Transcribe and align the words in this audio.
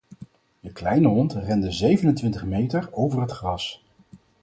De 0.59 0.71
kleine 0.71 1.07
hond 1.07 1.33
rende 1.35 1.71
zevenentwintig 1.71 2.45
meter 2.45 2.89
over 2.93 3.21
het 3.21 3.31
gras. 3.31 3.83